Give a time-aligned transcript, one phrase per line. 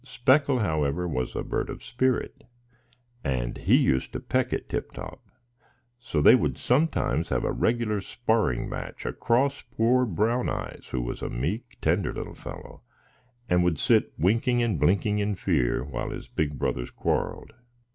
[0.03, 2.43] Speckle, however, was a bird of spirit,
[3.23, 5.29] and he used to peck at Tip Top;
[5.99, 11.21] so they would sometimes have a regular sparring match across poor Brown Eyes, who was
[11.21, 12.81] a meek, tender little fellow,
[13.47, 17.53] and would sit winking and blinking in fear while his big brothers quarrelled.